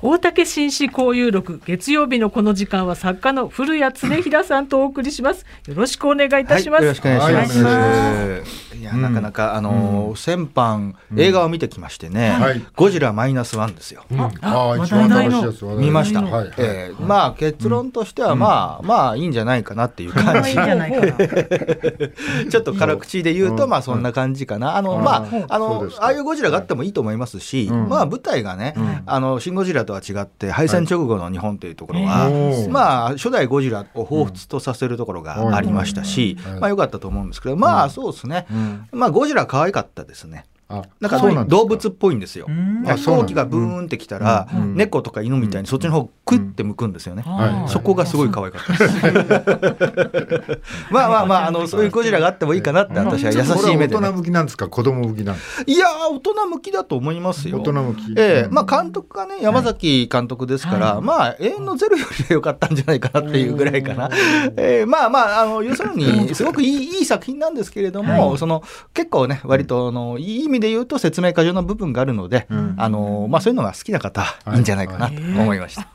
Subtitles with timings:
[0.00, 5.44] 大竹紳士交友録月曜日のこの時間は作家の古谷恒平さんとお送りします。
[5.66, 8.76] よろしくお願いいたします、はい、よろしくお願いします。
[8.76, 8.78] い。
[8.88, 12.36] や、なかなかあの先般映画を見てきましてね、
[12.76, 14.04] ゴジラマイナスワンですよ、
[14.40, 20.52] ああ一番楽しい見ました、はえまあ結論としてはまあ、まあいいんじゃないかなっていう感じ。
[22.50, 24.76] ちょっと辛口で言うとまあそんな感じかな。
[24.76, 28.74] あのまああのああいうゴジラがあってもいいと思いますし、まあ舞台がね、
[29.06, 32.30] あのシン・ゴジラとは違って敗戦直後の日本というところは、
[32.68, 38.46] まあ初代ゴジラを彷彿とさせるところがありましたし、まあ良かったと思うんですけどまあそうですね、
[38.92, 40.44] まあゴジラ可愛かったですね。
[40.68, 42.46] なんか動物っぽいんですよ。
[42.84, 47.24] 飛行機がブーンってきたら、猫とか犬みたいにそっちの方クッて向くんですよね。
[47.68, 50.62] そこがすごい可愛かったです。
[50.92, 54.68] まあまあまああのそういうゴジラがあってもいいかなって私は優しい目で、大人向きなんですか？
[54.68, 55.36] 子供向きなん
[55.66, 57.58] いや大人向きだと思いますよ。
[57.58, 58.12] 大人向き。
[58.16, 58.48] ええ。
[58.50, 64.10] まあ監督がね山崎監督ですから、まあ永遠のゼロよりは良かったんじゃないかなっていうぐらいかな。
[64.56, 64.86] ええ。
[64.86, 75.88] まあまああの要するにすごくいいいい作品なんですけれども、その結構ね割とあのいい意味で言うと説明過剰な部分があるので、うん、あのまあ、そういうのが好きな方、い、いんじゃないかなと思いました。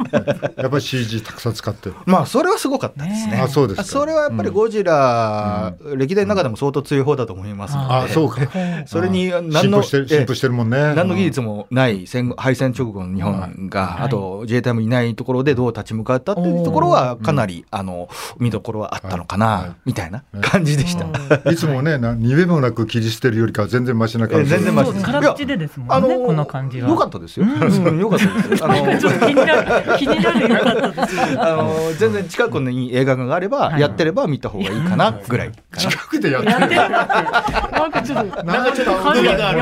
[0.58, 1.90] やっぱり CG たくさん使って。
[1.90, 1.96] る。
[2.06, 3.40] まあそれはすごかったですね。
[3.42, 8.42] あそうですそれはやっぱりゴジラ、うん、歴代の中でも相当強い方だと思いますので、あそうか。
[8.86, 10.94] それに何の進歩してるもんね。
[10.96, 21.52] 何の技術もない戦敗戦直後の日本が、あと自衛隊もいないところでどう立ち向かったっていうところはかなり、あの見どころはあったのかな、みたいな感じでした。
[21.52, 21.56] い。
[21.56, 24.53] つもね、逃げもなく切り捨てるよりか全然マシな感じ。
[24.58, 24.94] 全然マシ。
[24.94, 26.90] 辛口でですもんね、あのー、この感じは。
[26.90, 27.46] 良かったですよ。
[27.46, 28.64] うん、良かったです。
[28.64, 31.18] あのー、ちょっと気になる、気になる良かったです。
[31.40, 35.52] あのー、全然近くに映画があれば、やってれば見た方がいいかなぐらい。
[35.78, 36.60] 近くでやってる。
[36.60, 39.60] なんかちょっと、なんかちょっと感じがある。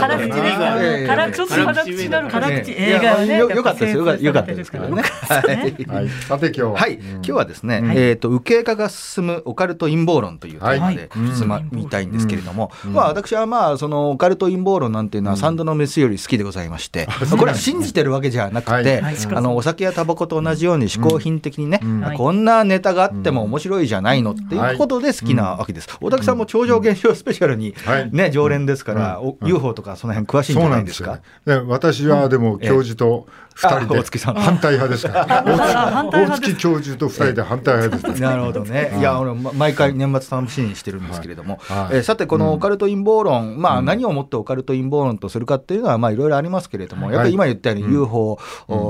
[0.00, 1.06] 辛口ですか。
[1.06, 3.38] 辛ちょっと辛口なる辛口映画ね。
[3.38, 4.16] 良かったですよ。
[4.16, 5.02] 良かったですからね。
[5.88, 6.08] はい。
[6.08, 6.76] さて今日は。
[6.76, 6.94] はい。
[6.94, 21.80] 今日はですね、えっと右傾化が進むオカルト陰謀論というテーマで進まみたいんですけれども、まあ私はまあそのオカルト陰謀論なんていうのは三度の飯より好きでございまして、これは信じてるわけじゃなくて、あのお酒やタバコと同じように嗜好品的にね、
[22.16, 25.88] こんなネタがあっても面白いじゃないのっていうことで好きなわけです。
[26.00, 27.74] 大竹さんも超常現象スペシャルに
[28.12, 31.20] ね、常連ですから、UFO とかその辺詳しいんじゃないですか。
[31.66, 34.40] 私はでも教授と二人で。
[34.40, 35.42] 反対派ですから。
[36.10, 38.22] 大月教授と二人で反対派です。
[38.22, 38.96] なるほどね。
[38.98, 41.58] いや、俺毎回年末楽しみにしてるんですけれども、
[41.90, 48.38] えさてこのオカルト陰謀論、まあ何をもってオカルト陰謀論とするかっていうのはまあいろいろありますけれども、やっぱり今言ったように UFO、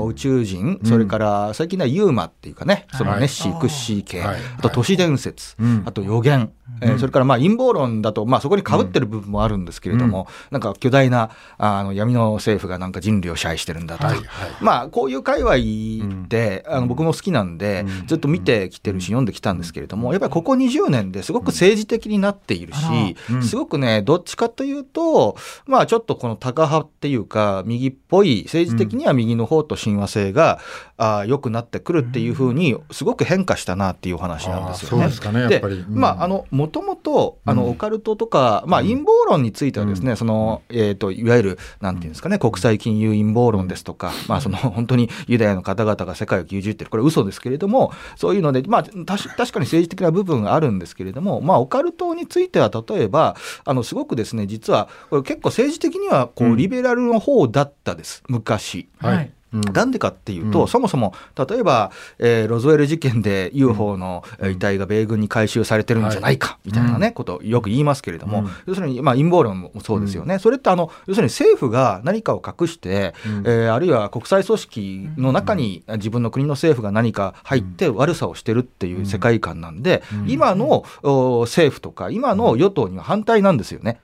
[0.07, 5.55] 宇宙人、それから最近ではユーマっていうかね、そのネッシークッシー系、あと都市伝説、
[5.85, 6.51] あと予言、
[6.81, 14.15] えそれからまあ陰謀論だとまあそこにかぶってる部分もあるんですけれども、なんか巨大なあの闇の政府がなんか人類を支配してるんだとか、
[14.59, 30.59] まあこういう界隈で、あの僕も好きなんで、ずっと見てきてるし読んできたんですけれども、やっぱりここ20年ですごく政治的になっているし、すごくねどっちかというとまあちょっとこのタカ派っていうか右っぽい政治的には右の方と親和性が、
[30.97, 35.07] あ良くなってくるっていうふうにすごく変化したなっていうお話なんですよね。
[35.47, 46.89] でまああのもともとあのオカルトとか、まあ陰謀論についてはですね、そのえっ、といわゆるなんていうんですかね国際金融陰謀論ですとか、まあその 本当にユダヤの方々が世界を牛耳ってる。
[46.89, 53.35] これ嘘ですけれどもそういうのでまあ確かに政治的な部分があるんですけれどもまあオカルトについては例えば
[53.65, 58.87] あのすごくですね実はこれ結構政治的にはこうリベラルの方だったです、昔。
[58.99, 83.99] はいなんでかっていうと、うん、そもそも例えば、えー、ロズウェル事件で UFO の遺体が米軍に回収されてるんじゃないかみたいなね、ことをよく言いますけれども、うん、要するに、まあ、陰謀論もそうですよね、うん、それってあの要するに政府が何かを隠して、うん、えー、あるいは国際組織の中に自分の国の政府が何か入って悪さをしてるっていう世界観なんで、今の政府とか今の与党には反対なんですよね。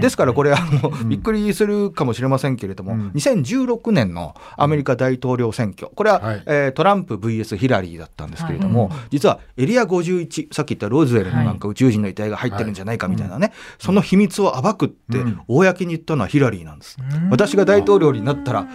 [0.00, 15.18] ですからこれあの、びっくりするかもしれませんけれども、2016年のアメリカカ大統領選挙、これは、はい、えー、トランプ VS ヒラリーだったんですけれども、はい、実はエリア51、さっき言ったローズウェルのなんか宇宙人の遺体が入ってるんじゃないかみたいなね、はい、その秘密を暴くって、
[15.48, 16.96] 公に言ったのはヒラリーなんです。
[17.30, 18.68] 私が大統領になったら、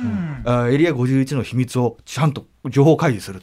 [0.69, 3.41] エリア51の秘密をちゃんと情報開示する。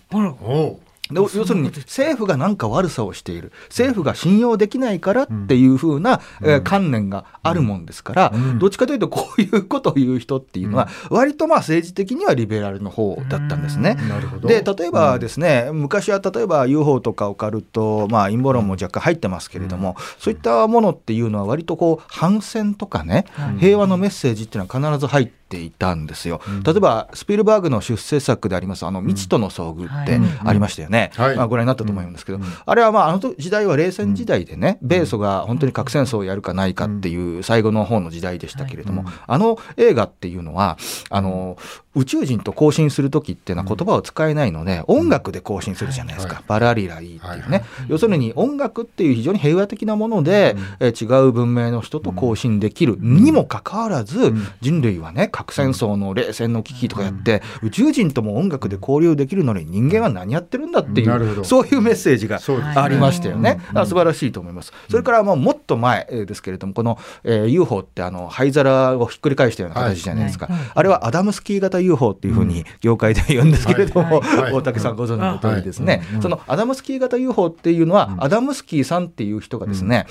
[1.12, 3.52] 要するに政府が何か悪さをしている。
[3.68, 13.96] 政府が信用できないからっていうふうな、うん、えー、観念があるもんですから、うん、どっちかというとこういうことを言う人っていうのは割とまあ政治的にはリベラルの方だったんですね。
[14.42, 23.26] で例えばですね、昔は例えば UFO とかオカルト、まあ、陰謀論も若干入ってますけれども、そういったものっていうのは割とこう反戦とかね、
[23.60, 26.40] 平和のメッセージっていうのは必ず入ってていたんですよ。
[26.64, 31.12] 例えばスピルバーグの出世作でありますあの未知との遭遇ってありましたよね。
[31.36, 40.78] まあご覧になったと思うんですけど、あれはまああの時代は冷戦時代でね、米ソが本当に核戦争をやるかないかっていう最後の方の時代でしたけれども、あの映画っていうのは
[41.10, 41.56] あの
[41.96, 52.96] 宇宙人と交信する時っていうのは言葉を使えないので、音楽で交信するじゃないですか、バラリラリーっていうね、要するに音楽っていう非常に平和的なもので、え違う文明の人と交信できる。
[53.00, 62.40] にもかかわらず、人類はね核戦争の冷戦の危機とかやって、宇宙人とも音楽で交流できるのに人間は何やってるんだっていう、そういうメッセージが
[62.76, 63.58] ありましたよね。
[63.86, 64.72] 素晴らしいと思います。
[64.90, 74.20] それからもうもっと前ですけれどもこの、えー、UFO ってあの灰皿をひっくり返したような形じゃないですか、あれはアダムスキー型 UFO っていうふうに業界で言うんですけれども、
[74.52, 80.06] 大竹さんご存知の通りですね、そのアダムスキー型 UFO っていうのは、アダムスキーさんっていう人がですね、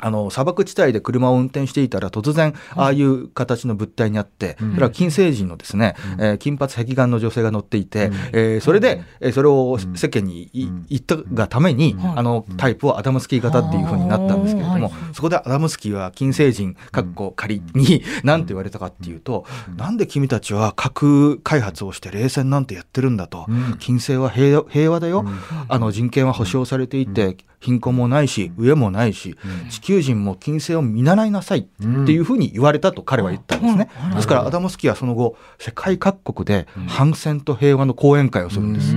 [0.00, 10.50] あの砂漠地帯で車を運転していたら突然ああいう形の物体にあって、それは金星人のですね、えー、金髪壁眼の女性が乗っていて、えー、それで、えー、それを世間に
[10.88, 19.46] 言ったがために、あのタイプをアダムスキー型っていうふうになったんですけれども、そこでアダムスキーは金星人かっこ仮に何て言われたかっていうと、
[19.76, 23.46] なんで君たちは核開発をして冷戦なんてやってるんだと、
[23.78, 25.24] 金星は平平和だよ、
[25.68, 29.36] あの人権は保障されていて、貧困もないし上もないし、
[29.70, 31.62] 地球人も金星を見習いなさいっ
[32.04, 38.94] ていうふうに言われたと彼は言ったんですね、ですからアダモスキーはその後世界各国で反戦と平和の講演会をするんです。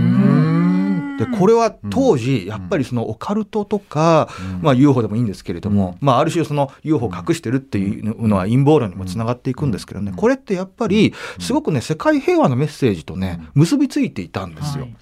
[1.18, 4.30] でこれは当時やっぱりそのオカルトとか、
[4.62, 10.14] まあ、UFO でもいいんですけれども、まあ、ある種その UFO を隠してるっていうのは陰謀論にもつながっていくんですけどね。
[10.16, 14.84] これってやっぱりすごくね世界平和のメッセージとね結びついていたんですよ。
[14.84, 14.96] はい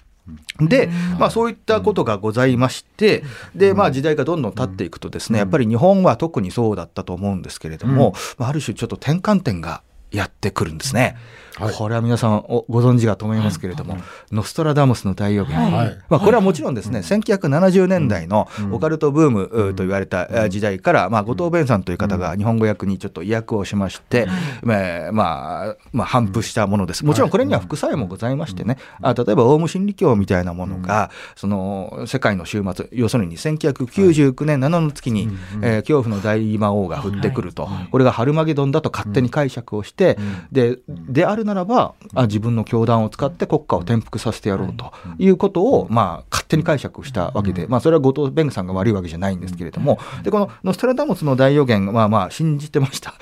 [0.60, 0.88] で、
[1.18, 3.22] まあ、そういったことがございまして、
[3.54, 11.16] で、まあ、時代がどんどん経っていくとですね、やっぱり日本は特にそうだったと思うんですけれども、ある種ちょっと転換点がやってくるんですね。
[11.58, 24.26] はい、これは皆さんご存知かと思いますけれども、はい、ノストラダムスの大予言、はい、まあ、これはもちろんですね、1970年代のオカルトブームと言われた時代から、まあ、後藤弁さんという方が日本語訳にちょっと意訳をしまして、
[24.62, 24.74] ま
[25.08, 27.06] あまあ、まあ、反布したものです。
[27.06, 35.30] もちろんこれには副作用もございましてね、あ例えばオウム真理教みたいなものが、その世界の終末、要するに1999年7の月に、
[35.62, 40.18] えー、恐怖の大魔王が降ってくると、これがハルマゲドンだと勝手に解釈をして、
[40.52, 45.28] でであるならばあ自分の教団を使って国家を転覆させてやろうとい。
[45.28, 53.14] うことを、まあ、勝手に解釈したわけで、まあ、それは後藤弁護さんが悪いわけじゃないんですけれどもでこのノストラダムスの大予言まあまあ信じてました。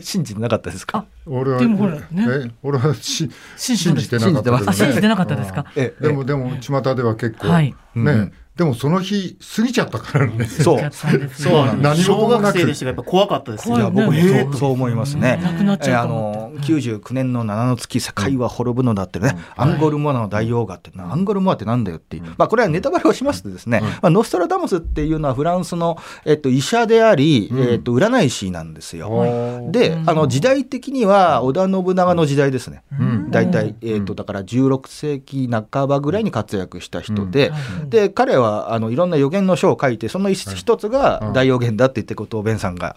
[0.00, 1.04] 信じてなかったですか？
[1.26, 4.50] 俺はでもほら、ね、俺はし信じてなかった。
[4.50, 5.66] です、ね、信じてなかったですか？
[5.76, 10.44] えでもでも巷では結構、はい、ね、でもその日過ぎちゃったからね。
[10.44, 10.90] そう。
[11.32, 11.76] そう。
[11.80, 12.66] 何事もなく。
[12.66, 13.70] でしたやっぱ怖かったです。
[13.70, 15.38] いや僕もそうそう思いますね。
[15.40, 16.06] なくなっちゃう。
[16.06, 19.36] あの99年の7の月世界は滅ぶのだってね。
[19.54, 22.24] アンゴルモアの大王がってアンゴルモアってなんだよっていう。
[22.36, 23.80] まあこれはネタバレをしますとですね。
[23.80, 29.68] まあノストラダムスっていうのはフランスのえっと医者でありえっと占い師なんですよ。
[29.70, 32.82] であの時代的には織田信長の時代ですね。
[33.30, 37.52] 大体えっとだから16世紀半ばぐらいに活躍した人で
[37.88, 42.96] で彼ははあのいろんな予言の書を書いてその一つが大予言だって言ってことをベンさんが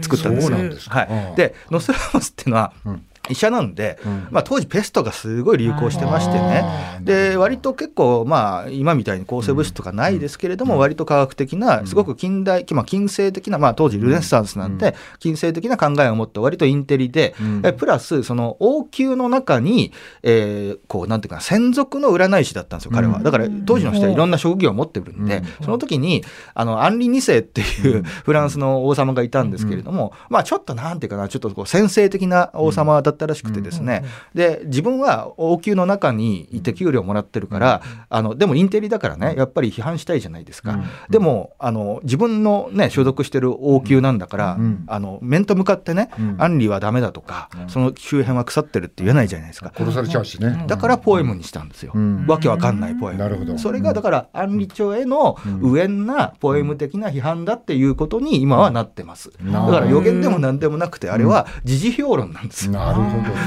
[0.00, 0.58] 作ったんですよ。
[0.88, 6.64] はい、でノストラダムスっていうのは、うん医者なんで、うん、まあ、当時ペストがすごい流行してましてね。
[7.02, 23.20] で割と結構まあ今みたいに抗生物質とかないですけれども、うん、割と科学的なすごく近代、まあ、近世的な、まあ、当時ルネッサンスなんで、近世的な考えを持った割とインテリで、えプラスその王宮の中に、えー、こうなんていうか専属の占い師だったんですよ彼は。
[23.20, 26.24] だから当時の人はいろんな職業を持ってるんで、その時に
[26.54, 34.04] あのアンリ2世っていうフランスの王様がいたんですけれども、まあちょっとなんていうかなちょっとこう先生的な王様だったらしくてですね、
[34.34, 40.78] で自分は王宮の中にいて給料もらってるから、あのでもインテリだからねやっぱり批判したいじゃないですか、
[41.10, 49.72] でもあの自分のね所属してる王宮なんだから、あの面と向かってね、アンリはダメだとか、その周辺は腐ってるって言えないじゃないですか。
[49.76, 50.64] 殺されちゃうしね。
[50.66, 51.92] だからポエムにしたんですよ、
[52.26, 53.18] わけわかんないポエム。
[53.18, 53.58] なるほど。
[53.58, 63.01] それがだからアンリ朝への無縁なポエム的な批判だっていうことに今はなってます、だから予言でも何でもなくてあれは時事評論なんですなる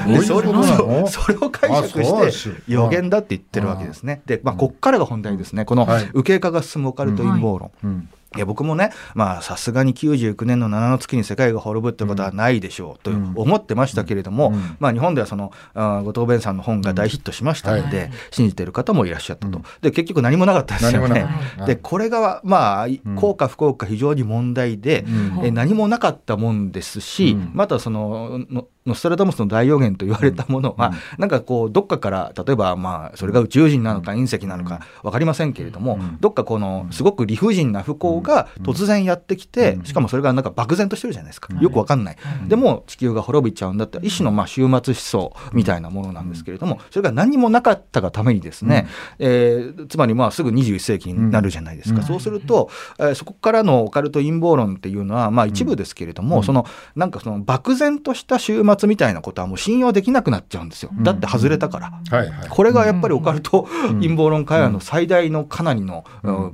[0.08, 4.22] でそれをそれを解釈して予言だって言ってるわけですね。
[4.26, 5.66] で、まあ、こっからが本題ですね。
[5.66, 8.08] この右傾化が進むオカルト陰謀論。
[8.36, 14.54] いや僕もねまあさすがに99年の7の月に世界が滅ぶってことはないでしょうと思ってましたけれども、うん。
[14.56, 21.28] うん、まあ、日本ではその後藤弁さんの本が大ヒットしましたので、はい、信じてる方もいらっしゃったと、で結局何もなかったですよね。
[21.66, 25.06] でこれがまあ効果不効果非常に問題で、
[25.42, 28.42] え何もなかったもんですし、またその
[28.86, 48.88] ノストラダムスの大予言と言われたものは、うん、なんかこうどっかから例えばまあそれが宇宙人なのか隕石なのか分かりませんけれども、うん、どっかこのすごく理不尽な不幸が突然やってきて、しかもそれがなんか漠然としてるじゃないですか、よく分かんない、でも地球が滅びちゃうんだったら一種のまあ終末思想みたいなものなんですけれどもそれが何もなかったがためにですね、
[49.18, 56.66] えー、つまりまあすぐ21世紀になるじゃないですか、そうすると、えー、そこからのオカルト陰謀論っていうのはまあ一部ですけれども、その
[56.96, 66.06] なんかその漠然とした終末みたいなことはもう信用できなくなっちゃうんですよ、だって外れたから、はいはい、これがやっぱりオカルト陰謀論会話の最大のかなりの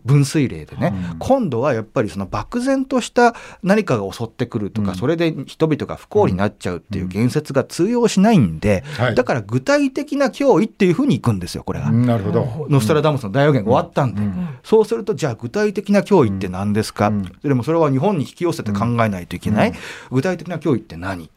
[0.05, 8.83] 分水嶺でね、今度はやっぱりその漠然とした何かが襲ってくるとか、それで人々が不幸になっちゃうっていう言説が通用しないんで、
[9.15, 11.91] だから具体的な脅威っていうふうにいくんですよこれが。
[11.91, 12.67] なるほど。
[12.69, 14.21] ノストラダムスの大予言が終わったんで、
[14.63, 17.11] そうするとじゃあ具体的な脅威って何ですか、
[17.43, 19.73] でもそれは日本に引き寄せて考えないといけない、
[20.11, 21.29] 具体的な脅威って何、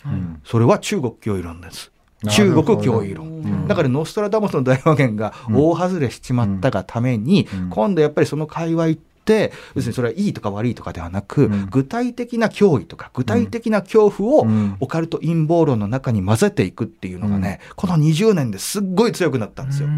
[0.44, 1.90] それは中国脅威論です。
[2.30, 14.46] 中国脅威論、だからノストラダムスの大予言が大外れしちまったがために、今度やっぱりその界隈ってって要するにそれはいいとか悪いとかではなく、うん、具体的な脅威とか具体的な恐怖を
[14.80, 19.88] オカルト陰謀論の中に混ぜていくっていうのがね、この20年ですっごい強くなったんですよ。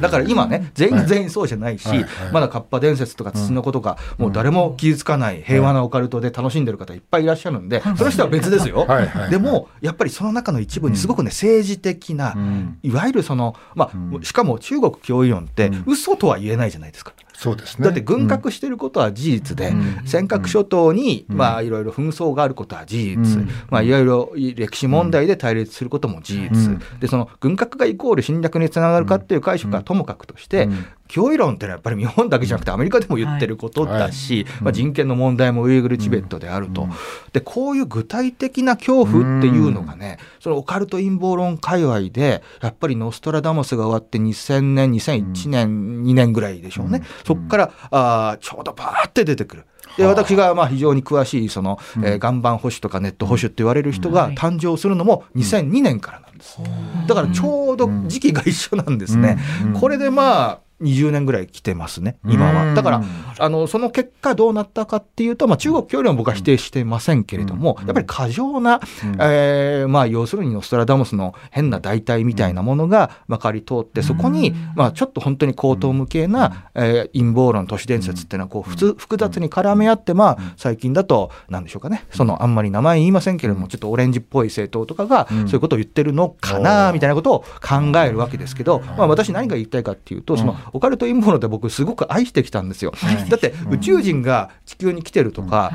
[0.00, 1.98] だから今ね全員全員そうじゃないし、はい。
[1.98, 2.24] はい。
[2.24, 8.84] はい、まだカッパ伝説とか土の子とか、もう誰も傷つかない平和なオカルトで楽しんでる方いっぱいいらっしゃるんで、その人は別ですよ。
[8.86, 9.04] はい。
[9.04, 9.08] はい。
[9.08, 12.36] はい、でもやっぱりその中の一部にすごくね政治的な、
[12.82, 17.12] いわゆるそのまあ、しかも中国脅威論って嘘とは言えないじゃないですか。
[17.34, 30.68] そうですね、だって軍拡してることは事実で、うん、尖閣諸島に、まあ、いろいろ紛争があることは事実、うん、まあ、いろいろ歴史問題で対立することも事実、うん、でその軍拡がイコール侵略につながるかっていう解釈はともかくとして、
[31.14, 36.88] 脅威論ってのはやっぱり日本だけじゃなくてアメリカでも言ってることだし、まあ、人権の問題もウイグルチベットであると、
[37.32, 49.64] でこういう具体的な恐怖っていうのがね、そのオカルト陰謀論界隈でやっぱりノストラダムスが終わって2000年2001年、2年ぐらいでしょうね、そこからあちょうどバーって出てくる。
[49.96, 56.58] で私がまあ非常に詳しいその、えー、岩盤保守とかネット保守って言われる人が誕生するのも2002年からなんです。
[57.06, 59.38] だからちょうど時期が一緒なんですね。
[59.78, 62.74] これでまあ20年ぐらい来てますね、今は。
[62.74, 63.02] だから、
[63.38, 68.80] あのその結果どうなったかっていうと、まあ、中国協力は僕は否定してませんけれども、やっぱり過剰な、
[69.20, 92.92] えー、まあ、要するにノストラダムスの変な代替みたいなものがまかり通って、そこに、まあ、ちょっと本当に高等無形な、えー、陰謀論、都市伝説っていうのはこう普通複雑に絡め合って、まあ、最近だと、なんでしょうかね、そのあんまり名前言いませんけれども、ちょっとオレンジっぽい政党とかが、そういうことを言ってるのかな、みたいなことを考えるわけですけど、まあ、私何が言いたいかっていうと、そのオカルト陰謀論って僕すごく愛してきたんですよ。
[93.28, 95.72] だって宇宙人が地球に来てるとか、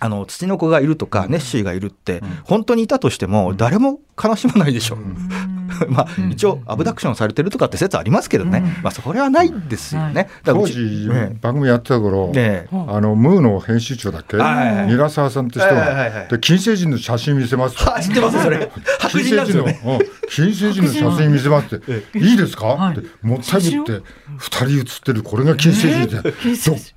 [0.00, 4.98] あの土の子がいるとかネッシーがいるって本当にいたとしても誰も悲しまないでしょ。
[5.88, 10.28] まあ、一応アブダクションされてるとかって説ありますけどね、まあ、それはないですよね。
[10.44, 11.08] 当時、
[11.40, 18.70] 番組やってた頃、ね、あのムーの編集長だっけ、韮沢さんって人が、で金星人の写真見せます知ってますそれ。
[19.10, 19.66] 金星人の、
[20.28, 21.84] 金星人の写真見せますって。
[22.18, 24.02] いいですか、ってもったいぶって
[24.38, 26.32] 二人写ってるこれが金星人で、どっ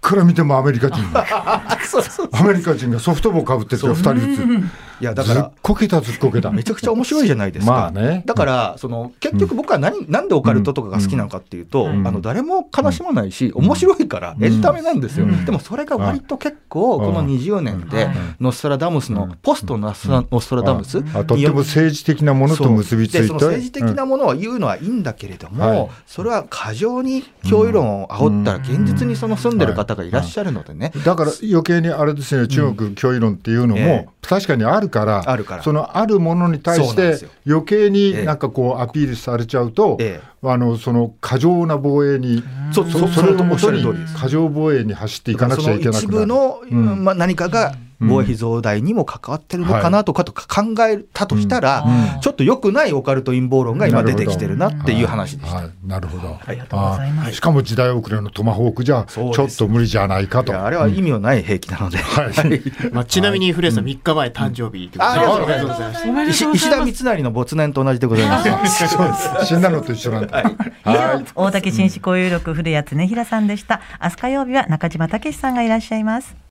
[0.01, 4.63] から見てもアメリカ人 アメリカ人がソフトボーかぶってて二人写って
[5.00, 5.42] いやだから。
[5.42, 6.51] ずっこけたずっこけた。
[6.51, 20.08] めちゃくちゃ面白いじゃないですか、まあね、だからその結局僕は何、うん、なんでオカルトとかが好きなのかっていうと、うん、あの誰も悲しまないし、面白いからエンタメなんですよ、でもそれが割と結構この20年でノストラダムスのポストノス
[20.50, 23.27] トラダムスとっても政治的なものと結びついて。
[23.27, 30.12] その政治的なものは言うのはいいんだけれども、それは過剰に脅威論を煽ったら現実にその住んでる方がい。
[30.12, 35.63] らっしゃるのでね、だから余計にあれですね中国脅威論っていうのも確かにあるからあるから。
[35.63, 43.84] そのあるものに対して余計になんかこうアピールされちゃうと、ええ、あのその過剰な防衛にそそそれともとに
[44.15, 46.06] 過剰防衛に走っていかなくちゃいけなくなる。
[46.06, 51.86] 一部の、うん、まあ、何かが防衛費増大にも関わってるのかなとかと考えたとしたら、
[52.22, 55.70] ちょっと良くないオカルト陰謀論が今出てきてるなっていう話でした。
[55.84, 56.39] なるほど。
[56.46, 57.34] ありがとうございます。
[57.34, 60.60] しかも時代遅れのトマホークじゃちょっと無理じゃないかと。
[60.60, 61.98] あれは意味のない兵器なので。
[62.94, 66.46] まあちなみに古谷さん3日前誕生日ありがとうございます。
[66.54, 69.46] 石田三成の没年と同じでございます。
[69.46, 70.44] 死んだのと一緒なんだ。
[70.84, 71.25] はい。
[71.36, 73.82] 大竹紳士交友録古谷恒平さんでした。
[74.01, 76.38] 明日火曜日は中島武さんがいらっしゃいます。